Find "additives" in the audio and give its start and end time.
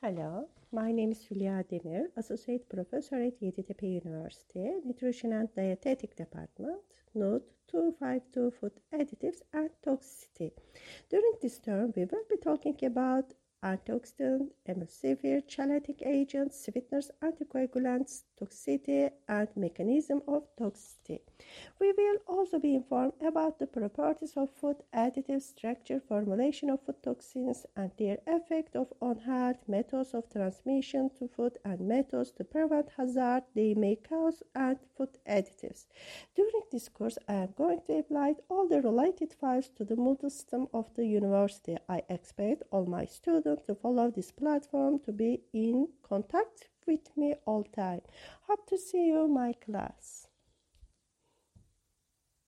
8.94-9.42, 24.94-25.42, 35.28-35.86